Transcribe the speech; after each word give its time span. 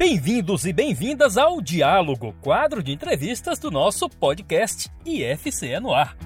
Bem-vindos 0.00 0.64
e 0.64 0.72
bem-vindas 0.72 1.36
ao 1.36 1.60
Diálogo, 1.60 2.34
quadro 2.40 2.82
de 2.82 2.90
entrevistas 2.90 3.58
do 3.58 3.70
nosso 3.70 4.08
podcast 4.08 4.90
IFCE 5.04 5.78
no 5.78 5.92
Ar. 5.92 6.16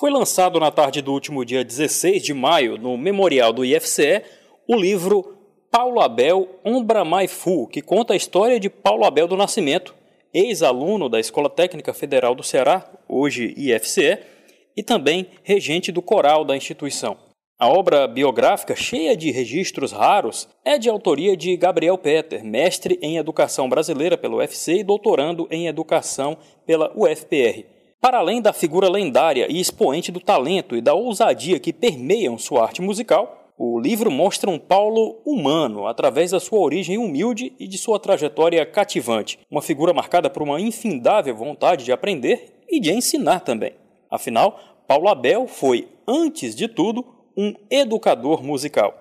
Foi 0.00 0.10
lançado 0.10 0.58
na 0.58 0.70
tarde 0.70 1.02
do 1.02 1.12
último 1.12 1.44
dia 1.44 1.62
16 1.62 2.22
de 2.22 2.32
maio, 2.32 2.78
no 2.78 2.96
memorial 2.96 3.52
do 3.52 3.62
IFCE, 3.62 4.22
o 4.66 4.74
livro 4.74 5.36
Paulo 5.70 6.00
Abel 6.00 6.48
Ombra 6.64 7.04
Mai 7.04 7.28
Fu, 7.28 7.66
que 7.66 7.82
conta 7.82 8.14
a 8.14 8.16
história 8.16 8.58
de 8.58 8.70
Paulo 8.70 9.04
Abel 9.04 9.28
do 9.28 9.36
Nascimento, 9.36 9.94
ex-aluno 10.32 11.10
da 11.10 11.20
Escola 11.20 11.50
Técnica 11.50 11.92
Federal 11.92 12.34
do 12.34 12.42
Ceará, 12.42 12.90
hoje 13.06 13.52
IFCE, 13.54 14.37
e 14.78 14.82
também 14.84 15.26
regente 15.42 15.90
do 15.90 16.00
coral 16.00 16.44
da 16.44 16.56
instituição. 16.56 17.16
A 17.58 17.66
obra 17.66 18.06
biográfica, 18.06 18.76
cheia 18.76 19.16
de 19.16 19.32
registros 19.32 19.90
raros, 19.90 20.48
é 20.64 20.78
de 20.78 20.88
autoria 20.88 21.36
de 21.36 21.56
Gabriel 21.56 21.98
Peter, 21.98 22.44
mestre 22.44 22.96
em 23.02 23.16
educação 23.16 23.68
brasileira 23.68 24.16
pelo 24.16 24.36
UFC 24.36 24.76
e 24.76 24.84
doutorando 24.84 25.48
em 25.50 25.66
educação 25.66 26.38
pela 26.64 26.92
UFPR. 26.94 27.64
Para 28.00 28.18
além 28.18 28.40
da 28.40 28.52
figura 28.52 28.88
lendária 28.88 29.50
e 29.50 29.58
expoente 29.58 30.12
do 30.12 30.20
talento 30.20 30.76
e 30.76 30.80
da 30.80 30.94
ousadia 30.94 31.58
que 31.58 31.72
permeiam 31.72 32.38
sua 32.38 32.62
arte 32.62 32.80
musical, 32.80 33.52
o 33.58 33.80
livro 33.80 34.08
mostra 34.08 34.48
um 34.48 34.60
Paulo 34.60 35.20
humano, 35.26 35.88
através 35.88 36.30
da 36.30 36.38
sua 36.38 36.60
origem 36.60 36.96
humilde 36.96 37.52
e 37.58 37.66
de 37.66 37.76
sua 37.76 37.98
trajetória 37.98 38.64
cativante, 38.64 39.40
uma 39.50 39.60
figura 39.60 39.92
marcada 39.92 40.30
por 40.30 40.44
uma 40.44 40.60
infindável 40.60 41.34
vontade 41.34 41.84
de 41.84 41.90
aprender 41.90 42.62
e 42.70 42.78
de 42.78 42.92
ensinar 42.92 43.40
também. 43.40 43.72
Afinal, 44.10 44.58
Paulo 44.86 45.08
Abel 45.08 45.46
foi, 45.46 45.88
antes 46.06 46.54
de 46.54 46.68
tudo, 46.68 47.04
um 47.36 47.54
educador 47.70 48.42
musical. 48.42 48.94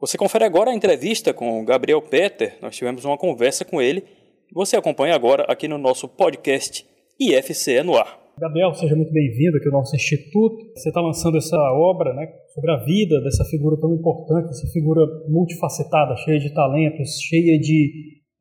Você 0.00 0.16
confere 0.16 0.44
agora 0.44 0.70
a 0.70 0.74
entrevista 0.74 1.32
com 1.32 1.60
o 1.60 1.64
Gabriel 1.64 2.00
Peter, 2.02 2.58
nós 2.60 2.76
tivemos 2.76 3.04
uma 3.04 3.16
conversa 3.16 3.64
com 3.64 3.80
ele. 3.80 4.04
Você 4.52 4.76
acompanha 4.76 5.14
agora 5.14 5.44
aqui 5.48 5.66
no 5.66 5.78
nosso 5.78 6.06
podcast 6.08 6.86
IFCE 7.18 7.82
no 7.82 7.96
ar. 7.96 8.24
Gabriel, 8.38 8.74
seja 8.74 8.96
muito 8.96 9.12
bem-vindo 9.12 9.56
aqui 9.56 9.66
ao 9.68 9.74
nosso 9.74 9.94
instituto. 9.94 10.56
Você 10.74 10.88
está 10.88 11.00
lançando 11.00 11.38
essa 11.38 11.56
obra 11.72 12.12
né, 12.14 12.26
sobre 12.52 12.72
a 12.72 12.76
vida 12.84 13.20
dessa 13.22 13.44
figura 13.44 13.80
tão 13.80 13.94
importante, 13.94 14.50
essa 14.50 14.66
figura 14.72 15.00
multifacetada, 15.28 16.16
cheia 16.16 16.40
de 16.40 16.52
talentos, 16.52 17.20
cheia 17.20 17.58
de 17.58 17.92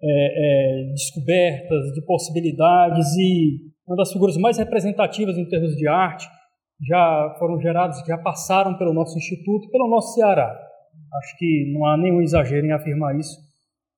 é, 0.02 0.86
é, 0.86 0.92
descobertas, 0.92 1.94
de 1.94 2.04
possibilidades 2.06 3.08
e 3.18 3.73
uma 3.88 3.98
das 3.98 4.12
figuras 4.12 4.38
mais 4.38 4.58
representativas 4.58 5.38
em 5.38 5.48
termos 5.48 5.76
de 5.76 5.88
arte 5.88 6.28
já 6.88 7.36
foram 7.40 7.60
gerados, 7.60 8.00
já 8.06 8.18
passaram 8.18 8.78
pelo 8.78 8.94
nosso 8.94 9.18
instituto, 9.18 9.70
pelo 9.70 9.90
nosso 9.90 10.14
Ceará. 10.16 10.54
Acho 11.16 11.38
que 11.38 11.72
não 11.74 11.86
há 11.86 11.98
nenhum 11.98 12.22
exagero 12.22 12.66
em 12.66 12.72
afirmar 12.72 13.18
isso, 13.18 13.38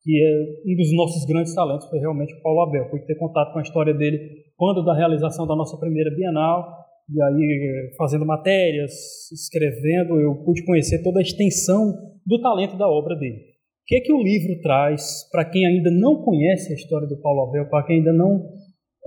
que 0.03 0.21
é 0.21 0.71
um 0.71 0.75
dos 0.75 0.95
nossos 0.95 1.25
grandes 1.25 1.53
talentos 1.55 1.89
foi 1.89 1.99
realmente 1.99 2.33
o 2.33 2.41
Paulo 2.41 2.61
Abel. 2.61 2.89
Pude 2.89 3.05
ter 3.05 3.15
contato 3.15 3.53
com 3.53 3.59
a 3.59 3.61
história 3.61 3.93
dele 3.93 4.19
quando 4.55 4.83
da 4.83 4.95
realização 4.95 5.47
da 5.47 5.55
nossa 5.55 5.77
primeira 5.77 6.13
Bienal, 6.15 6.85
e 7.09 7.21
aí 7.21 7.93
fazendo 7.97 8.25
matérias, 8.25 8.91
escrevendo, 9.31 10.19
eu 10.19 10.43
pude 10.43 10.63
conhecer 10.65 11.03
toda 11.03 11.19
a 11.19 11.21
extensão 11.21 11.93
do 12.25 12.41
talento 12.41 12.77
da 12.77 12.87
obra 12.87 13.15
dele. 13.15 13.37
O 13.37 13.85
que 13.87 13.95
é 13.95 14.01
que 14.01 14.11
o 14.11 14.21
livro 14.21 14.59
traz 14.61 15.29
para 15.31 15.45
quem 15.45 15.65
ainda 15.65 15.91
não 15.91 16.23
conhece 16.23 16.71
a 16.71 16.75
história 16.75 17.07
do 17.07 17.21
Paulo 17.21 17.49
Abel, 17.49 17.69
para 17.69 17.85
quem 17.85 17.97
ainda 17.97 18.11
não 18.11 18.49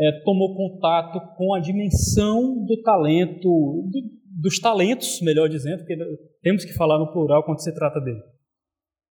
é, 0.01 0.13
tomou 0.25 0.55
contato 0.55 1.21
com 1.37 1.55
a 1.55 1.61
dimensão 1.61 2.65
do 2.65 2.81
talento, 2.83 3.43
do, 3.43 4.03
dos 4.41 4.59
talentos, 4.61 5.21
melhor 5.23 5.49
dizendo, 5.49 5.79
porque 5.79 5.97
temos 6.43 6.65
que 6.65 6.73
falar 6.75 6.99
no 6.99 7.13
plural 7.13 7.45
quando 7.45 7.63
se 7.63 7.75
trata 7.75 8.01
dele. 8.01 8.21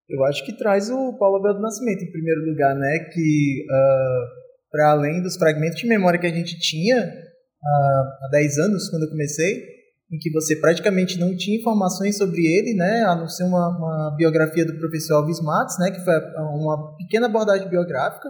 Eu 0.09 0.25
acho 0.25 0.45
que 0.47 0.57
traz 0.57 0.89
o 0.89 1.19
Paulo 1.19 1.39
Abel 1.39 1.55
do 1.55 1.61
Nascimento 1.61 2.05
em 2.05 2.13
primeiro 2.13 2.41
lugar, 2.49 2.77
né? 2.77 3.11
Que 3.13 3.67
uh, 3.69 3.75
ah, 3.75 4.27
para 4.71 4.93
além 4.93 5.21
dos 5.21 5.37
fragmentos 5.37 5.81
de 5.81 5.89
memória 5.89 6.21
que 6.21 6.27
a 6.27 6.33
gente 6.33 6.57
tinha 6.61 6.97
uh, 6.99 8.25
há 8.25 8.29
10 8.31 8.59
anos, 8.59 8.89
quando 8.89 9.03
eu 9.03 9.11
comecei, 9.11 9.65
em 10.13 10.19
que 10.21 10.31
você 10.31 10.55
praticamente 10.61 11.19
não 11.19 11.37
tinha 11.37 11.59
informações 11.59 12.17
sobre 12.17 12.41
ele, 12.41 12.75
né? 12.77 13.03
A 13.03 13.17
não 13.17 13.27
ser 13.27 13.43
uma, 13.43 13.77
uma 13.77 14.15
biografia 14.17 14.65
do 14.65 14.79
professor 14.79 15.15
Alves 15.17 15.43
Matos, 15.43 15.77
né? 15.81 15.91
Que 15.91 16.05
foi 16.05 16.15
uma 16.55 16.97
pequena 16.97 17.27
abordagem 17.27 17.69
biográfica 17.69 18.29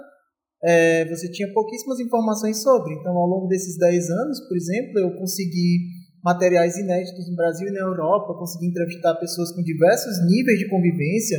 é, 0.66 1.04
você 1.08 1.30
tinha 1.30 1.52
pouquíssimas 1.52 2.00
informações 2.00 2.60
sobre. 2.60 2.92
Então, 2.94 3.16
ao 3.16 3.26
longo 3.26 3.46
desses 3.46 3.78
10 3.78 4.10
anos, 4.10 4.40
por 4.48 4.56
exemplo, 4.56 4.98
eu 4.98 5.16
consegui 5.16 5.94
materiais 6.24 6.76
inéditos 6.76 7.30
no 7.30 7.36
Brasil 7.36 7.68
e 7.68 7.72
na 7.72 7.80
Europa, 7.80 8.34
consegui 8.36 8.66
entrevistar 8.66 9.14
pessoas 9.14 9.52
com 9.52 9.62
diversos 9.62 10.26
níveis 10.26 10.58
de 10.58 10.68
convivência 10.68 11.38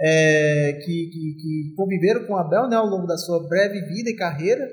é, 0.00 0.74
que, 0.74 1.10
que, 1.10 1.34
que, 1.34 1.74
conviveram 1.76 2.24
com 2.24 2.36
Abel 2.36 2.68
né, 2.68 2.76
ao 2.76 2.86
longo 2.86 3.06
da 3.06 3.16
sua 3.16 3.48
breve 3.48 3.80
vida 3.80 4.10
e 4.10 4.16
carreira. 4.16 4.64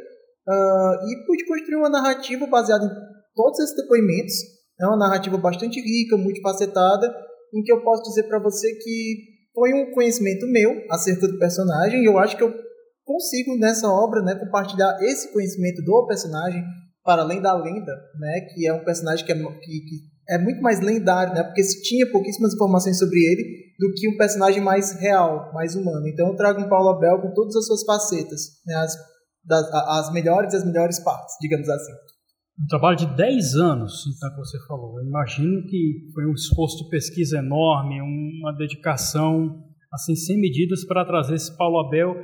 Uh, 0.47 1.09
e 1.09 1.25
pude 1.25 1.43
construir 1.47 1.77
uma 1.77 1.89
narrativa 1.89 2.45
baseada 2.45 2.85
em 2.85 2.89
todos 3.33 3.59
esses 3.59 3.75
depoimentos, 3.75 4.35
é 4.79 4.85
uma 4.85 4.97
narrativa 4.97 5.35
bastante 5.39 5.81
rica, 5.81 6.15
multifacetada, 6.15 7.11
em 7.51 7.63
que 7.63 7.71
eu 7.73 7.81
posso 7.81 8.03
dizer 8.03 8.23
para 8.27 8.37
você 8.37 8.71
que 8.75 9.23
foi 9.55 9.73
um 9.73 9.91
conhecimento 9.91 10.45
meu 10.45 10.83
acerca 10.91 11.27
do 11.27 11.39
personagem. 11.39 12.03
E 12.03 12.05
eu 12.05 12.19
acho 12.19 12.37
que 12.37 12.43
eu 12.43 12.53
consigo 13.05 13.55
nessa 13.57 13.87
obra 13.87 14.21
né, 14.21 14.35
compartilhar 14.35 14.97
esse 15.01 15.31
conhecimento 15.31 15.81
do 15.83 16.05
personagem 16.07 16.63
para 17.03 17.21
além 17.21 17.39
da 17.39 17.53
lenda, 17.53 17.91
né, 18.19 18.41
que 18.51 18.67
é 18.67 18.73
um 18.73 18.83
personagem 18.83 19.23
que 19.23 19.31
é, 19.31 19.35
que, 19.35 19.79
que 19.81 19.95
é 20.27 20.39
muito 20.39 20.59
mais 20.61 20.81
lendário, 20.81 21.33
né, 21.33 21.43
porque 21.43 21.63
se 21.63 21.83
tinha 21.83 22.11
pouquíssimas 22.11 22.55
informações 22.55 22.97
sobre 22.97 23.19
ele 23.19 23.65
do 23.77 23.93
que 23.93 24.09
um 24.09 24.17
personagem 24.17 24.61
mais 24.61 24.99
real, 24.99 25.53
mais 25.53 25.75
humano. 25.75 26.07
Então 26.07 26.29
eu 26.29 26.35
trago 26.35 26.59
um 26.59 26.67
Paulo 26.67 26.89
Abel 26.89 27.21
com 27.21 27.31
todas 27.33 27.55
as 27.55 27.67
suas 27.67 27.83
facetas, 27.83 28.41
né, 28.65 28.75
as, 28.75 28.95
das, 29.45 29.71
as 29.71 30.11
melhores 30.11 30.53
e 30.53 30.57
as 30.57 30.65
melhores 30.65 30.99
partes, 30.99 31.35
digamos 31.39 31.69
assim. 31.69 31.93
Um 32.57 32.67
trabalho 32.67 32.95
de 32.95 33.05
10 33.05 33.55
anos, 33.55 34.05
então, 34.15 34.29
que 34.29 34.37
você 34.37 34.57
falou. 34.65 34.97
Eu 34.97 35.05
imagino 35.05 35.61
que 35.67 36.09
foi 36.13 36.25
um 36.25 36.33
esforço 36.33 36.83
de 36.83 36.89
pesquisa 36.89 37.37
enorme, 37.37 37.99
uma 38.01 38.53
dedicação 38.53 39.61
assim 39.91 40.15
sem 40.15 40.39
medidas 40.39 40.85
para 40.85 41.05
trazer 41.05 41.35
esse 41.35 41.55
Paulo 41.55 41.85
Abel 41.85 42.15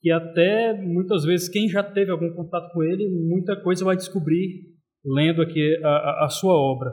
que 0.00 0.10
até 0.10 0.72
muitas 0.82 1.24
vezes 1.24 1.48
quem 1.48 1.68
já 1.68 1.82
teve 1.82 2.10
algum 2.10 2.32
contato 2.34 2.72
com 2.72 2.82
ele, 2.82 3.08
muita 3.08 3.60
coisa 3.62 3.84
vai 3.84 3.96
descobrir 3.96 4.70
lendo 5.04 5.42
aqui 5.42 5.78
a, 5.84 6.24
a, 6.24 6.28
sua 6.28 6.54
obra. 6.54 6.90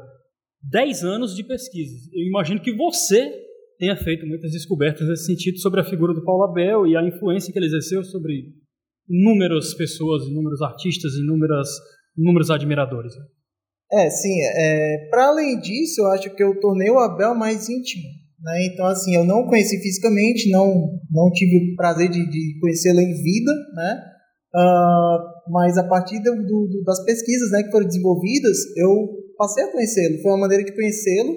Dez 0.61 1.03
anos 1.03 1.35
de 1.35 1.43
pesquisa. 1.43 1.95
Eu 2.13 2.25
imagino 2.27 2.61
que 2.61 2.73
você 2.73 3.31
tenha 3.77 3.95
feito 3.95 4.25
muitas 4.25 4.51
descobertas 4.51 5.07
nesse 5.07 5.25
sentido 5.25 5.59
sobre 5.59 5.79
a 5.79 5.85
figura 5.85 6.13
do 6.13 6.23
Paulo 6.23 6.43
Abel 6.43 6.87
e 6.87 6.97
a 6.97 7.03
influência 7.03 7.51
que 7.53 7.59
ele 7.59 7.67
exerceu 7.67 8.03
sobre 8.03 8.53
inúmeras 9.09 9.73
pessoas, 9.73 10.27
inúmeros 10.27 10.61
artistas, 10.61 11.13
inúmeras, 11.13 11.69
inúmeros 12.17 12.49
admiradores. 12.49 13.13
Né? 13.15 13.25
É, 14.03 14.09
sim. 14.09 14.37
É, 14.55 15.09
Para 15.09 15.27
além 15.27 15.59
disso, 15.59 16.01
eu 16.01 16.07
acho 16.07 16.35
que 16.35 16.43
eu 16.43 16.59
tornei 16.59 16.89
o 16.89 16.99
Abel 16.99 17.35
mais 17.35 17.69
íntimo 17.69 18.26
né? 18.39 18.67
Então, 18.71 18.85
assim, 18.85 19.15
eu 19.15 19.23
não 19.23 19.47
conheci 19.47 19.77
fisicamente, 19.81 20.51
não, 20.51 20.99
não 21.11 21.31
tive 21.31 21.73
o 21.73 21.75
prazer 21.75 22.09
de, 22.09 22.29
de 22.29 22.59
conhecê-lo 22.59 22.99
em 22.99 23.13
vida, 23.13 23.51
né? 23.73 24.03
Uh, 24.55 25.51
mas 25.51 25.77
a 25.77 25.83
partir 25.83 26.21
do, 26.21 26.35
do, 26.35 26.83
das 26.85 27.03
pesquisas 27.03 27.51
né, 27.51 27.63
que 27.63 27.71
foram 27.71 27.85
desenvolvidas, 27.85 28.57
eu 28.75 28.89
passei 29.37 29.63
a 29.63 29.71
conhecê-lo. 29.71 30.21
Foi 30.21 30.31
uma 30.31 30.41
maneira 30.41 30.63
de 30.63 30.73
conhecê-lo 30.73 31.33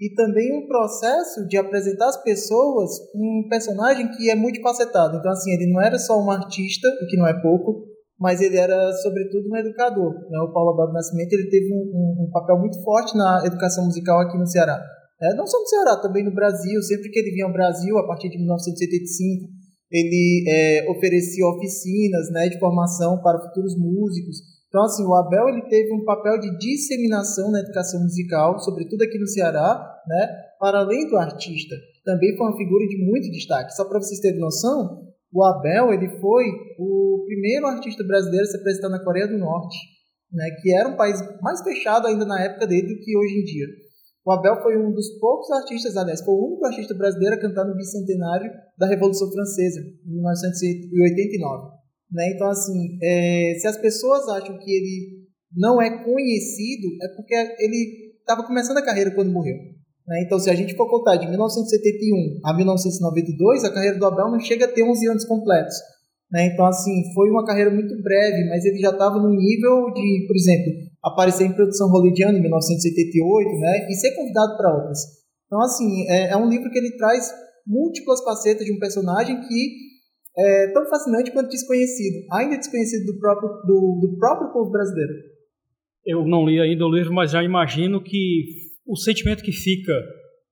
e 0.00 0.14
também 0.14 0.52
um 0.56 0.66
processo 0.66 1.46
de 1.48 1.56
apresentar 1.56 2.08
às 2.08 2.22
pessoas 2.22 2.90
um 3.14 3.46
personagem 3.48 4.10
que 4.12 4.30
é 4.30 4.34
multifacetado. 4.34 5.18
Então, 5.18 5.30
assim, 5.30 5.52
ele 5.52 5.70
não 5.72 5.80
era 5.80 5.98
só 5.98 6.18
um 6.18 6.30
artista, 6.30 6.88
o 7.02 7.06
que 7.06 7.16
não 7.16 7.26
é 7.26 7.40
pouco, 7.40 7.84
mas 8.18 8.40
ele 8.40 8.56
era, 8.56 8.92
sobretudo, 8.94 9.48
um 9.50 9.56
educador. 9.56 10.12
Né? 10.30 10.38
O 10.40 10.52
Paulo 10.52 10.70
Abel 10.70 10.92
Nascimento 10.92 11.32
ele 11.32 11.50
teve 11.50 11.72
um, 11.72 11.78
um, 11.78 12.26
um 12.26 12.30
papel 12.30 12.58
muito 12.58 12.82
forte 12.82 13.16
na 13.16 13.42
educação 13.44 13.84
musical 13.84 14.20
aqui 14.20 14.38
no 14.38 14.46
Ceará. 14.46 14.80
É, 15.22 15.34
não 15.34 15.46
só 15.46 15.58
no 15.60 15.66
Ceará, 15.66 15.96
também 15.96 16.24
no 16.24 16.34
Brasil. 16.34 16.82
Sempre 16.82 17.10
que 17.10 17.18
ele 17.18 17.30
vinha 17.30 17.46
ao 17.46 17.52
Brasil, 17.52 17.96
a 17.98 18.06
partir 18.06 18.28
de 18.28 18.38
1975, 18.38 19.48
ele 19.90 20.44
é, 20.48 20.90
oferecia 20.90 21.46
oficinas 21.46 22.30
né, 22.32 22.48
de 22.48 22.58
formação 22.58 23.22
para 23.22 23.40
futuros 23.40 23.78
músicos. 23.78 24.38
Então, 24.68 24.82
assim, 24.84 25.04
o 25.04 25.14
Abel 25.14 25.48
ele 25.50 25.68
teve 25.68 25.92
um 25.92 26.02
papel 26.02 26.40
de 26.40 26.56
disseminação 26.56 27.52
na 27.52 27.60
educação 27.60 28.00
musical, 28.00 28.58
sobretudo 28.58 29.02
aqui 29.02 29.18
no 29.18 29.28
Ceará, 29.28 30.00
né, 30.08 30.28
para 30.58 30.78
além 30.78 31.06
do 31.08 31.16
artista. 31.18 31.76
Também 32.06 32.34
foi 32.36 32.46
uma 32.46 32.56
figura 32.56 32.86
de 32.86 32.96
muito 33.04 33.30
destaque. 33.30 33.76
Só 33.76 33.84
para 33.84 34.00
vocês 34.00 34.18
terem 34.18 34.40
noção, 34.40 35.12
o 35.30 35.44
Abel 35.44 35.92
ele 35.92 36.08
foi 36.18 36.44
o 36.78 37.22
primeiro 37.26 37.66
artista 37.66 38.02
brasileiro 38.02 38.44
a 38.44 38.48
se 38.48 38.56
apresentar 38.56 38.88
na 38.88 39.04
Coreia 39.04 39.28
do 39.28 39.38
Norte, 39.38 39.76
né, 40.32 40.50
que 40.62 40.74
era 40.74 40.88
um 40.88 40.96
país 40.96 41.20
mais 41.42 41.60
fechado 41.62 42.06
ainda 42.06 42.24
na 42.24 42.42
época 42.42 42.66
dele 42.66 42.88
do 42.88 42.98
que 42.98 43.16
hoje 43.16 43.40
em 43.40 43.44
dia. 43.44 43.66
O 44.24 44.30
Abel 44.30 44.62
foi 44.62 44.78
um 44.78 44.92
dos 44.92 45.18
poucos 45.18 45.50
artistas, 45.50 45.96
aliás, 45.96 46.20
foi 46.20 46.34
o 46.34 46.46
único 46.46 46.64
artista 46.64 46.94
brasileiro 46.94 47.34
a 47.34 47.40
cantar 47.40 47.64
no 47.64 47.74
bicentenário 47.74 48.50
da 48.78 48.86
Revolução 48.86 49.30
Francesa, 49.32 49.80
em 49.80 50.12
1989. 50.12 51.82
Né? 52.12 52.30
Então, 52.34 52.48
assim, 52.48 52.98
é, 53.02 53.54
se 53.58 53.66
as 53.66 53.76
pessoas 53.78 54.28
acham 54.28 54.56
que 54.58 54.70
ele 54.70 55.22
não 55.56 55.82
é 55.82 56.04
conhecido, 56.04 56.88
é 57.02 57.08
porque 57.16 57.34
ele 57.58 58.12
estava 58.20 58.44
começando 58.44 58.78
a 58.78 58.84
carreira 58.84 59.10
quando 59.10 59.32
morreu. 59.32 59.56
Né? 60.06 60.22
Então, 60.24 60.38
se 60.38 60.50
a 60.50 60.54
gente 60.54 60.76
for 60.76 60.88
contar 60.88 61.16
de 61.16 61.28
1971 61.28 62.40
a 62.44 62.54
1992, 62.56 63.64
a 63.64 63.72
carreira 63.72 63.98
do 63.98 64.06
Abel 64.06 64.30
não 64.30 64.40
chega 64.40 64.66
a 64.66 64.68
ter 64.68 64.84
11 64.84 65.08
anos 65.08 65.24
completos. 65.24 65.74
Né? 66.30 66.46
Então, 66.46 66.64
assim, 66.66 67.12
foi 67.12 67.28
uma 67.28 67.44
carreira 67.44 67.70
muito 67.70 68.00
breve, 68.02 68.48
mas 68.48 68.64
ele 68.64 68.78
já 68.78 68.90
estava 68.90 69.18
no 69.18 69.30
nível 69.30 69.92
de, 69.92 70.26
por 70.26 70.36
exemplo, 70.36 70.91
aparecer 71.02 71.44
em 71.44 71.52
produção 71.52 71.88
hollywoodiana 71.88 72.38
em 72.38 72.42
1978 72.42 73.48
né? 73.58 73.86
e 73.90 73.94
ser 73.94 74.14
convidado 74.14 74.56
para 74.56 74.74
outras. 74.74 74.98
Então, 75.46 75.60
assim, 75.60 76.08
é, 76.08 76.30
é 76.30 76.36
um 76.36 76.48
livro 76.48 76.70
que 76.70 76.78
ele 76.78 76.96
traz 76.96 77.30
múltiplas 77.66 78.22
facetas 78.22 78.64
de 78.64 78.72
um 78.72 78.78
personagem 78.78 79.40
que 79.40 79.92
é 80.36 80.72
tão 80.72 80.88
fascinante 80.88 81.30
quanto 81.30 81.50
desconhecido, 81.50 82.24
ainda 82.32 82.56
desconhecido 82.56 83.12
do 83.12 83.18
próprio, 83.18 83.48
do, 83.66 84.00
do 84.00 84.16
próprio 84.18 84.52
povo 84.52 84.70
brasileiro. 84.70 85.12
Eu 86.06 86.26
não 86.26 86.46
li 86.46 86.58
ainda 86.58 86.84
o 86.84 86.94
livro, 86.94 87.12
mas 87.12 87.30
já 87.30 87.42
imagino 87.42 88.02
que 88.02 88.44
o 88.86 88.96
sentimento 88.96 89.42
que 89.42 89.52
fica 89.52 89.92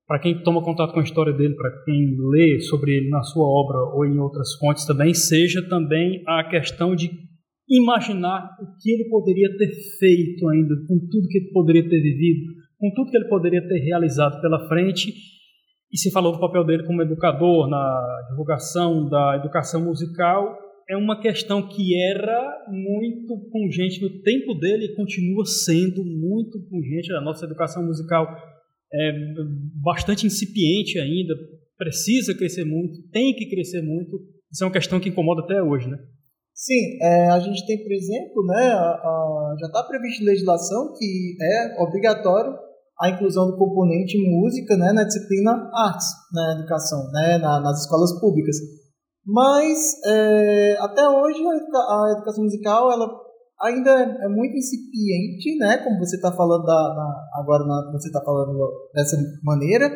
para 0.06 0.18
quem 0.18 0.42
toma 0.42 0.62
contato 0.62 0.92
com 0.92 1.00
a 1.00 1.04
história 1.04 1.32
dele, 1.32 1.54
para 1.54 1.70
quem 1.84 2.16
lê 2.18 2.60
sobre 2.60 2.96
ele 2.96 3.08
na 3.08 3.22
sua 3.22 3.44
obra 3.44 3.78
ou 3.94 4.04
em 4.04 4.18
outras 4.18 4.54
fontes 4.54 4.84
também, 4.84 5.14
seja 5.14 5.62
também 5.68 6.22
a 6.26 6.48
questão 6.50 6.94
de 6.94 7.10
imaginar 7.70 8.56
o 8.60 8.76
que 8.80 8.90
ele 8.90 9.08
poderia 9.08 9.56
ter 9.56 9.70
feito 9.98 10.48
ainda, 10.48 10.74
com 10.88 10.98
tudo 11.10 11.28
que 11.28 11.38
ele 11.38 11.50
poderia 11.52 11.88
ter 11.88 12.00
vivido, 12.00 12.52
com 12.78 12.92
tudo 12.94 13.10
que 13.10 13.16
ele 13.16 13.28
poderia 13.28 13.66
ter 13.66 13.78
realizado 13.78 14.40
pela 14.40 14.66
frente. 14.68 15.12
E 15.92 15.98
se 15.98 16.10
falou 16.10 16.32
do 16.32 16.40
papel 16.40 16.64
dele 16.64 16.84
como 16.84 17.02
educador 17.02 17.68
na 17.68 18.26
divulgação 18.30 19.08
da 19.08 19.36
educação 19.36 19.84
musical, 19.84 20.56
é 20.88 20.96
uma 20.96 21.20
questão 21.20 21.68
que 21.68 21.96
era 22.02 22.66
muito 22.68 23.38
pungente 23.52 24.02
no 24.02 24.20
tempo 24.22 24.54
dele 24.54 24.86
e 24.86 24.94
continua 24.96 25.44
sendo 25.44 26.04
muito 26.04 26.58
pungente. 26.68 27.12
A 27.12 27.20
nossa 27.20 27.46
educação 27.46 27.84
musical 27.86 28.26
é 28.92 29.12
bastante 29.80 30.26
incipiente 30.26 30.98
ainda, 30.98 31.34
precisa 31.78 32.36
crescer 32.36 32.64
muito, 32.64 33.00
tem 33.12 33.32
que 33.34 33.48
crescer 33.48 33.82
muito. 33.82 34.20
Isso 34.52 34.64
é 34.64 34.66
uma 34.66 34.72
questão 34.72 34.98
que 34.98 35.08
incomoda 35.08 35.42
até 35.42 35.62
hoje, 35.62 35.88
né? 35.88 35.96
Sim, 36.60 36.98
é, 37.00 37.30
a 37.30 37.40
gente 37.40 37.64
tem, 37.66 37.82
por 37.82 37.90
exemplo, 37.90 38.44
né, 38.44 38.68
a, 38.68 38.90
a, 38.90 39.56
já 39.58 39.66
está 39.66 39.82
previsto 39.82 40.24
legislação 40.24 40.92
que 40.92 41.34
é 41.40 41.82
obrigatório 41.82 42.52
a 43.00 43.08
inclusão 43.08 43.46
do 43.46 43.56
componente 43.56 44.18
música 44.18 44.76
né, 44.76 44.92
na 44.92 45.04
disciplina 45.04 45.70
artes 45.72 46.06
na 46.34 46.52
educação, 46.58 47.10
né, 47.12 47.38
na, 47.38 47.60
nas 47.60 47.80
escolas 47.80 48.12
públicas. 48.20 48.56
Mas 49.24 49.94
é, 50.04 50.76
até 50.80 51.08
hoje 51.08 51.42
a, 51.42 51.78
a 51.78 52.14
educação 52.18 52.44
musical 52.44 52.92
ela 52.92 53.08
ainda 53.62 53.90
é, 53.90 54.24
é 54.24 54.28
muito 54.28 54.56
incipiente, 54.56 55.56
né? 55.58 55.78
Como 55.78 55.98
você 55.98 56.16
está 56.16 56.32
falando 56.32 56.64
da, 56.64 57.26
agora, 57.34 57.64
na, 57.64 57.90
você 57.92 58.08
está 58.08 58.20
falando 58.22 58.58
dessa 58.94 59.16
maneira. 59.42 59.90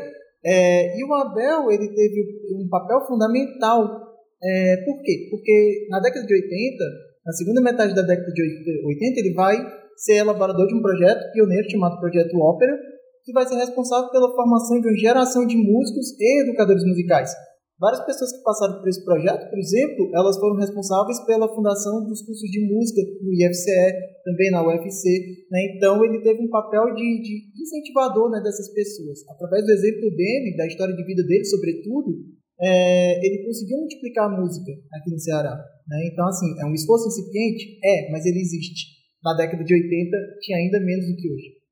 É, 0.45 0.99
e 0.99 1.05
o 1.05 1.15
Abel 1.15 1.71
ele 1.71 1.89
teve 1.89 2.23
um 2.55 2.69
papel 2.69 3.01
fundamental. 3.07 4.04
É, 4.45 4.77
por 4.85 5.01
quê? 5.03 5.29
Porque 5.31 5.87
na 5.89 6.01
década 6.01 6.27
de 6.27 6.35
80, 6.35 6.85
na 7.25 7.33
segunda 7.33 7.63
metade 7.63 7.95
da 7.95 8.03
década 8.03 8.31
de 8.31 8.43
80, 8.43 9.21
ele 9.21 9.33
vai 9.33 9.57
ser 9.97 10.17
elaborador 10.17 10.67
de 10.67 10.75
um 10.75 10.83
projeto 10.83 11.33
pioneiro 11.33 11.71
chamado 11.71 11.99
Projeto 11.99 12.37
Ópera, 12.37 12.77
que 13.25 13.33
vai 13.33 13.47
ser 13.47 13.57
responsável 13.57 14.11
pela 14.11 14.35
formação 14.35 14.81
de 14.81 14.89
uma 14.89 14.97
geração 14.97 15.47
de 15.47 15.57
músicos 15.57 16.13
e 16.21 16.43
educadores 16.43 16.85
musicais. 16.85 17.33
Várias 17.81 18.05
pessoas 18.07 18.31
que 18.31 18.43
passaram 18.45 18.79
por 18.79 18.89
esse 18.89 19.05
projeto, 19.05 19.51
por 19.51 19.59
exemplo, 19.59 20.11
elas 20.15 20.39
foram 20.39 20.57
responsáveis 20.57 21.19
pela 21.27 21.53
fundação 21.53 22.05
dos 22.05 22.23
cursos 22.23 22.49
de 22.51 22.61
música 22.71 23.01
no 23.21 23.33
IFCE, 23.33 23.93
também 24.25 24.51
na 24.51 24.63
UFC. 24.63 25.09
Né? 25.51 25.75
Então, 25.75 26.05
ele 26.05 26.23
teve 26.23 26.41
um 26.41 26.51
papel 26.51 26.95
de, 26.95 27.21
de 27.21 27.63
incentivador 27.63 28.31
né, 28.31 28.41
dessas 28.41 28.73
pessoas. 28.73 29.27
Através 29.29 29.67
do 29.67 29.73
exemplo 29.73 30.09
dele, 30.15 30.57
da 30.57 30.67
história 30.67 30.95
de 30.95 31.05
vida 31.05 31.25
dele, 31.25 31.45
sobretudo, 31.45 32.15
é, 32.61 33.27
ele 33.27 33.45
conseguiu 33.45 33.79
multiplicar 33.79 34.27
a 34.27 34.41
música 34.41 34.73
aqui 34.95 35.11
no 35.11 35.19
Ceará. 35.19 35.57
Né? 35.89 36.09
Então, 36.13 36.27
assim, 36.27 36.47
é 36.61 36.67
um 36.67 36.73
esforço 36.73 37.09
incipiente? 37.09 37.79
É, 37.85 38.11
mas 38.11 38.25
ele 38.25 38.39
existe. 38.39 38.95
Na 39.23 39.35
década 39.35 39.65
de 39.65 39.75
80, 39.75 40.17
tinha 40.41 40.59
ainda 40.59 40.81
menos 40.81 41.07
do 41.07 41.17
que 41.17 41.31
hoje. 41.31 41.65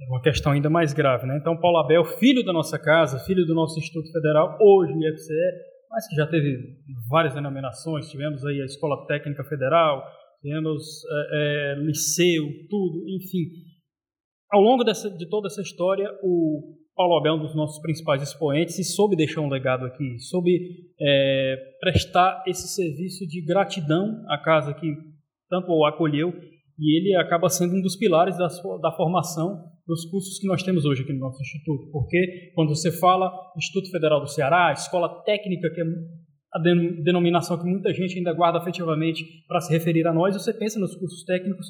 É 0.00 0.06
uma 0.08 0.22
questão 0.22 0.52
ainda 0.52 0.70
mais 0.70 0.92
grave, 0.94 1.26
né? 1.26 1.36
Então, 1.38 1.60
Paulo 1.60 1.78
Abel, 1.78 2.04
filho 2.18 2.42
da 2.42 2.52
nossa 2.52 2.78
casa, 2.78 3.18
filho 3.26 3.44
do 3.44 3.54
nosso 3.54 3.78
Instituto 3.78 4.10
Federal, 4.10 4.56
hoje 4.60 4.92
IFCE, 4.92 5.34
mas 5.90 6.08
que 6.08 6.16
já 6.16 6.26
teve 6.26 6.78
várias 7.08 7.34
denominações, 7.34 8.08
tivemos 8.08 8.44
aí 8.46 8.62
a 8.62 8.64
Escola 8.64 9.06
Técnica 9.06 9.44
Federal, 9.44 10.02
tivemos 10.40 10.82
é, 11.04 11.26
é, 11.32 11.74
liceu, 11.80 12.44
tudo, 12.70 13.04
enfim. 13.08 13.44
Ao 14.50 14.60
longo 14.60 14.84
dessa, 14.84 15.10
de 15.10 15.28
toda 15.28 15.48
essa 15.48 15.60
história, 15.60 16.08
o 16.22 16.76
Paulo 17.00 17.16
Abel 17.16 17.32
é 17.32 17.36
um 17.38 17.40
dos 17.40 17.54
nossos 17.54 17.80
principais 17.80 18.22
expoentes 18.22 18.78
e 18.78 18.84
soube 18.84 19.16
deixar 19.16 19.40
um 19.40 19.48
legado 19.48 19.86
aqui, 19.86 20.18
soube 20.18 20.60
é, 21.00 21.56
prestar 21.80 22.44
esse 22.46 22.68
serviço 22.68 23.26
de 23.26 23.42
gratidão 23.42 24.22
à 24.28 24.36
casa 24.36 24.74
que 24.74 24.94
tanto 25.48 25.72
o 25.72 25.86
acolheu 25.86 26.30
e 26.78 26.98
ele 26.98 27.16
acaba 27.16 27.48
sendo 27.48 27.74
um 27.74 27.80
dos 27.80 27.96
pilares 27.96 28.36
da, 28.36 28.48
da 28.82 28.92
formação 28.92 29.64
dos 29.86 30.04
cursos 30.10 30.38
que 30.38 30.46
nós 30.46 30.62
temos 30.62 30.84
hoje 30.84 31.02
aqui 31.02 31.14
no 31.14 31.20
nosso 31.20 31.40
instituto, 31.40 31.90
porque 31.90 32.52
quando 32.54 32.68
você 32.68 32.92
fala 32.92 33.32
Instituto 33.56 33.90
Federal 33.90 34.20
do 34.20 34.28
Ceará, 34.28 34.70
escola 34.70 35.22
técnica, 35.22 35.70
que 35.70 35.80
é 35.80 35.84
a 36.52 36.58
denominação 37.02 37.56
que 37.56 37.64
muita 37.64 37.94
gente 37.94 38.18
ainda 38.18 38.34
guarda 38.34 38.58
afetivamente 38.58 39.24
para 39.48 39.60
se 39.60 39.72
referir 39.72 40.06
a 40.06 40.12
nós, 40.12 40.34
você 40.34 40.52
pensa 40.52 40.78
nos 40.78 40.94
cursos 40.94 41.24
técnicos, 41.24 41.66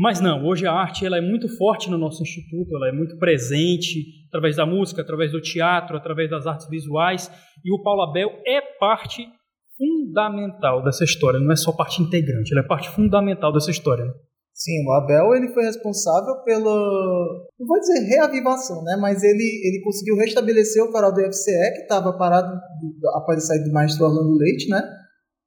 mas 0.00 0.18
não, 0.18 0.46
hoje 0.46 0.66
a 0.66 0.72
arte 0.72 1.04
ela 1.04 1.18
é 1.18 1.20
muito 1.20 1.46
forte 1.58 1.90
no 1.90 1.98
nosso 1.98 2.22
instituto, 2.22 2.74
ela 2.74 2.88
é 2.88 2.92
muito 2.92 3.18
presente 3.18 4.24
através 4.28 4.56
da 4.56 4.64
música, 4.64 5.02
através 5.02 5.30
do 5.30 5.42
teatro, 5.42 5.94
através 5.94 6.30
das 6.30 6.46
artes 6.46 6.66
visuais, 6.70 7.30
e 7.62 7.70
o 7.70 7.82
Paulo 7.82 8.00
Abel 8.04 8.30
é 8.46 8.62
parte 8.78 9.28
fundamental 9.76 10.82
dessa 10.82 11.04
história, 11.04 11.38
não 11.38 11.52
é 11.52 11.56
só 11.56 11.70
parte 11.70 12.00
integrante, 12.00 12.50
ele 12.50 12.60
é 12.60 12.66
parte 12.66 12.88
fundamental 12.88 13.52
dessa 13.52 13.70
história. 13.70 14.06
Né? 14.06 14.12
Sim, 14.54 14.86
o 14.86 14.92
Abel 14.92 15.34
ele 15.34 15.52
foi 15.52 15.64
responsável 15.64 16.42
pela, 16.46 16.74
não 17.58 17.66
vou 17.66 17.78
dizer 17.78 18.00
reavivação, 18.00 18.82
né? 18.82 18.96
Mas 18.98 19.22
ele, 19.22 19.60
ele 19.64 19.82
conseguiu 19.84 20.16
restabelecer 20.16 20.82
o 20.82 20.90
coral 20.90 21.12
do 21.12 21.20
FCE, 21.20 21.74
que 21.74 21.82
estava 21.82 22.16
parado 22.16 22.58
após 23.16 23.36
a 23.36 23.46
saída 23.48 23.64
do 23.64 23.72
maestro 23.72 24.06
Orlando 24.06 24.38
Leite, 24.38 24.66
né? 24.70 24.82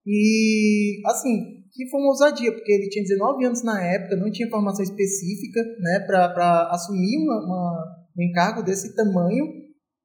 E, 0.05 1.01
assim, 1.07 1.62
que 1.73 1.89
foi 1.89 1.99
uma 1.99 2.09
ousadia, 2.09 2.51
porque 2.51 2.71
ele 2.71 2.89
tinha 2.89 3.03
19 3.03 3.45
anos 3.45 3.63
na 3.63 3.81
época, 3.83 4.15
não 4.15 4.31
tinha 4.31 4.49
formação 4.49 4.83
específica, 4.83 5.59
né? 5.79 5.99
Para 6.05 6.69
assumir 6.69 7.17
uma, 7.17 7.43
uma, 7.43 8.05
um 8.17 8.23
encargo 8.23 8.61
desse 8.61 8.95
tamanho. 8.95 9.45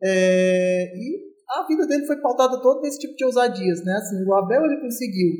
É, 0.02 0.92
e 0.96 1.28
a 1.50 1.66
vida 1.66 1.86
dele 1.86 2.06
foi 2.06 2.16
pautada 2.20 2.60
todo 2.62 2.80
nesse 2.80 2.98
tipo 2.98 3.14
de 3.14 3.24
ousadias, 3.24 3.84
né? 3.84 3.92
Assim, 3.92 4.24
o 4.24 4.34
Abel 4.34 4.64
ele 4.64 4.80
conseguiu, 4.80 5.30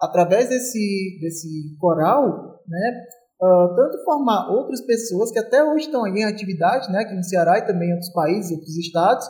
através 0.00 0.48
desse, 0.48 1.18
desse 1.20 1.76
coral, 1.78 2.60
né, 2.66 3.04
uh, 3.42 3.74
tanto 3.74 4.04
formar 4.04 4.50
outras 4.50 4.80
pessoas 4.82 5.30
que 5.30 5.38
até 5.38 5.62
hoje 5.62 5.86
estão 5.86 6.06
em 6.06 6.24
atividade, 6.24 6.90
né, 6.92 7.00
aqui 7.00 7.14
no 7.14 7.22
Ceará 7.22 7.58
e 7.58 7.66
também 7.66 7.88
em 7.88 7.92
outros 7.92 8.12
países, 8.12 8.52
outros 8.52 8.76
estados, 8.76 9.26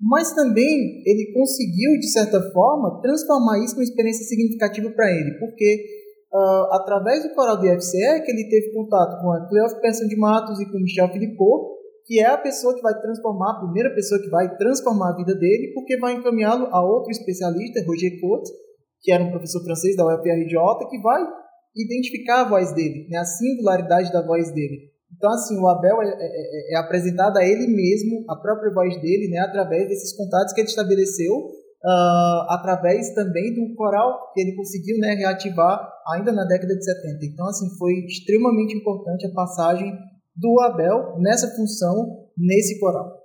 mas 0.00 0.34
também 0.34 1.02
ele 1.06 1.32
conseguiu, 1.32 1.98
de 1.98 2.10
certa 2.10 2.40
forma, 2.52 3.00
transformar 3.00 3.58
isso 3.64 3.74
em 3.74 3.78
uma 3.78 3.84
experiência 3.84 4.24
significativa 4.26 4.90
para 4.90 5.10
ele, 5.10 5.38
porque 5.38 5.84
uh, 6.32 6.74
através 6.74 7.22
do 7.22 7.34
coral 7.34 7.56
do 7.58 7.66
IFCE 7.66 8.22
que 8.24 8.30
ele 8.30 8.48
teve 8.48 8.72
contato 8.72 9.20
com 9.20 9.32
a 9.32 9.48
Cleof 9.48 9.80
Persson 9.80 10.06
de 10.06 10.16
Matos 10.16 10.60
e 10.60 10.70
com 10.70 10.78
Michel 10.78 11.08
Filippo, 11.08 11.76
que 12.04 12.20
é 12.20 12.26
a 12.26 12.38
pessoa 12.38 12.74
que 12.74 12.82
vai 12.82 12.98
transformar, 13.00 13.52
a 13.52 13.60
primeira 13.60 13.92
pessoa 13.94 14.20
que 14.20 14.28
vai 14.28 14.56
transformar 14.56 15.10
a 15.10 15.16
vida 15.16 15.34
dele, 15.34 15.72
porque 15.74 15.98
vai 15.98 16.14
encaminhá-lo 16.14 16.66
a 16.70 16.84
outro 16.84 17.10
especialista, 17.10 17.82
Roger 17.84 18.20
Coates, 18.20 18.52
que 19.00 19.10
era 19.10 19.24
um 19.24 19.30
professor 19.30 19.62
francês 19.64 19.96
da 19.96 20.06
UFRJ, 20.06 20.88
que 20.88 21.00
vai 21.00 21.22
identificar 21.74 22.42
a 22.42 22.48
voz 22.48 22.72
dele, 22.74 23.08
né, 23.10 23.18
a 23.18 23.24
singularidade 23.24 24.12
da 24.12 24.24
voz 24.24 24.52
dele. 24.52 24.95
Então, 25.16 25.30
assim, 25.30 25.58
o 25.58 25.66
Abel 25.66 26.02
é, 26.02 26.08
é, 26.08 26.72
é, 26.72 26.74
é 26.74 26.78
apresentado 26.78 27.38
a 27.38 27.44
ele 27.44 27.66
mesmo, 27.66 28.24
a 28.28 28.36
própria 28.36 28.72
voz 28.72 29.00
dele, 29.00 29.28
né, 29.30 29.40
através 29.40 29.88
desses 29.88 30.14
contatos 30.14 30.52
que 30.52 30.60
ele 30.60 30.68
estabeleceu, 30.68 31.32
uh, 31.32 32.50
através 32.50 33.14
também 33.14 33.54
do 33.54 33.74
coral 33.74 34.32
que 34.34 34.40
ele 34.42 34.54
conseguiu 34.54 34.98
né, 34.98 35.14
reativar 35.14 35.90
ainda 36.12 36.32
na 36.32 36.44
década 36.44 36.76
de 36.76 36.84
70. 36.84 37.26
Então, 37.26 37.46
assim, 37.46 37.66
foi 37.78 37.94
extremamente 38.06 38.76
importante 38.76 39.26
a 39.26 39.32
passagem 39.32 39.90
do 40.36 40.60
Abel 40.60 41.16
nessa 41.18 41.48
função, 41.56 42.28
nesse 42.36 42.78
coral. 42.78 43.24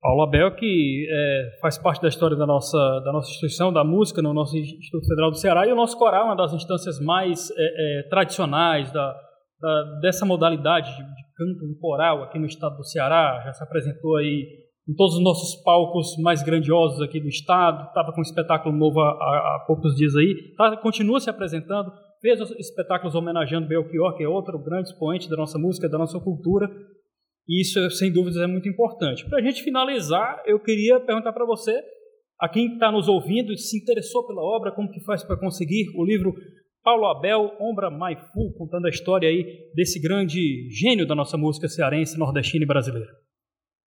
Paulo 0.00 0.22
Abel, 0.22 0.56
que 0.56 1.06
é, 1.08 1.60
faz 1.60 1.78
parte 1.78 2.02
da 2.02 2.08
história 2.08 2.36
da 2.36 2.46
nossa, 2.46 2.76
da 3.04 3.12
nossa 3.12 3.28
instituição, 3.28 3.72
da 3.72 3.84
música, 3.84 4.20
no 4.20 4.34
nosso 4.34 4.56
Instituto 4.56 5.06
Federal 5.06 5.30
do 5.30 5.36
Ceará, 5.36 5.64
e 5.64 5.70
o 5.70 5.76
nosso 5.76 5.96
coral 5.96 6.22
é 6.22 6.24
uma 6.24 6.34
das 6.34 6.52
instâncias 6.52 6.98
mais 6.98 7.50
é, 7.50 8.00
é, 8.00 8.02
tradicionais 8.08 8.90
da, 8.90 9.14
da, 9.62 10.00
dessa 10.00 10.26
modalidade 10.26 10.90
de, 10.90 11.02
de 11.02 11.22
canto 11.36 11.66
no 11.66 11.78
coral 11.78 12.24
aqui 12.24 12.38
no 12.38 12.46
estado 12.46 12.76
do 12.76 12.84
Ceará, 12.84 13.40
já 13.46 13.52
se 13.52 13.62
apresentou 13.62 14.16
aí 14.16 14.44
em 14.88 14.94
todos 14.94 15.14
os 15.14 15.22
nossos 15.22 15.62
palcos 15.62 16.16
mais 16.18 16.42
grandiosos 16.42 17.00
aqui 17.00 17.20
do 17.20 17.28
estado, 17.28 17.86
estava 17.86 18.12
com 18.12 18.18
um 18.18 18.22
espetáculo 18.22 18.76
novo 18.76 19.00
há, 19.00 19.10
há 19.12 19.64
poucos 19.64 19.94
dias 19.94 20.16
aí, 20.16 20.54
tá, 20.56 20.76
continua 20.76 21.20
se 21.20 21.30
apresentando, 21.30 21.92
fez 22.20 22.40
espetáculos 22.58 23.14
homenageando 23.14 23.68
Belchior, 23.68 24.16
que 24.16 24.24
é 24.24 24.28
outro 24.28 24.58
grande 24.58 24.88
expoente 24.88 25.30
da 25.30 25.36
nossa 25.36 25.56
música, 25.56 25.88
da 25.88 25.98
nossa 25.98 26.18
cultura, 26.18 26.68
E 27.48 27.60
isso, 27.60 27.90
sem 27.90 28.12
dúvidas, 28.12 28.42
é 28.42 28.46
muito 28.46 28.68
importante. 28.68 29.24
Para 29.28 29.38
a 29.38 29.42
gente 29.42 29.62
finalizar, 29.62 30.42
eu 30.46 30.58
queria 30.60 30.98
perguntar 30.98 31.32
para 31.32 31.46
você, 31.46 31.80
a 32.40 32.48
quem 32.48 32.74
está 32.74 32.90
nos 32.90 33.06
ouvindo 33.06 33.56
se 33.56 33.80
interessou 33.80 34.26
pela 34.26 34.42
obra, 34.42 34.72
como 34.72 34.90
que 34.90 35.04
faz 35.04 35.22
para 35.22 35.38
conseguir 35.38 35.86
o 35.96 36.04
livro 36.04 36.34
Paulo 36.82 37.06
Abel 37.06 37.52
Ombra 37.60 37.90
Maifu, 37.90 38.52
contando 38.58 38.86
a 38.86 38.90
história 38.90 39.28
aí 39.28 39.70
desse 39.74 40.00
grande 40.00 40.68
gênio 40.68 41.06
da 41.06 41.14
nossa 41.14 41.36
música 41.36 41.68
cearense, 41.68 42.18
nordestina 42.18 42.64
e 42.64 42.66
brasileira. 42.66 43.06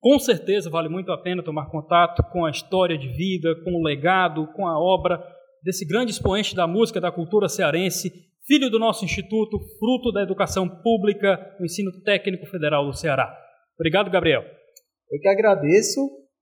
Com 0.00 0.18
certeza 0.18 0.70
vale 0.70 0.88
muito 0.88 1.12
a 1.12 1.18
pena 1.18 1.42
tomar 1.42 1.70
contato 1.70 2.22
com 2.32 2.46
a 2.46 2.50
história 2.50 2.96
de 2.96 3.08
vida, 3.08 3.54
com 3.62 3.72
o 3.72 3.82
legado, 3.82 4.46
com 4.54 4.66
a 4.66 4.78
obra 4.80 5.22
desse 5.62 5.86
grande 5.86 6.12
expoente 6.12 6.56
da 6.56 6.66
música 6.66 6.98
da 6.98 7.12
cultura 7.12 7.48
cearense, 7.48 8.10
filho 8.46 8.70
do 8.70 8.78
nosso 8.78 9.04
instituto, 9.04 9.58
fruto 9.78 10.10
da 10.10 10.22
educação 10.22 10.66
pública, 10.66 11.36
do 11.58 11.66
ensino 11.66 11.92
técnico 12.02 12.46
federal 12.46 12.86
do 12.86 12.96
Ceará. 12.96 13.30
Obrigado, 13.78 14.10
Gabriel. 14.10 14.42
Eu 15.10 15.20
que 15.20 15.28
agradeço 15.28 16.00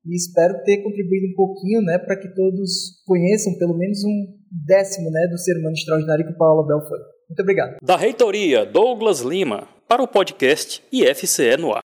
e 0.09 0.17
espero 0.17 0.55
ter 0.65 0.83
contribuído 0.83 1.27
um 1.29 1.37
pouquinho, 1.37 1.83
né, 1.83 1.99
para 1.99 2.17
que 2.17 2.29
todos 2.35 3.03
conheçam 3.07 3.57
pelo 3.59 3.77
menos 3.77 4.03
um 4.05 4.27
décimo, 4.67 5.11
né, 5.11 5.29
do 5.31 5.39
ser 5.39 5.59
humano 5.59 5.75
extraordinário 5.75 6.27
que 6.27 6.33
o 6.33 6.39
Paulo 6.39 6.63
Abel 6.63 6.81
foi. 6.89 6.99
Muito 7.29 7.43
obrigado. 7.43 7.77
Da 7.83 7.97
reitoria 7.97 8.65
Douglas 8.65 9.21
Lima 9.21 9.69
para 9.87 10.03
o 10.03 10.09
podcast 10.09 10.83
IFCE 10.91 11.57
no 11.59 11.73
ar. 11.73 11.83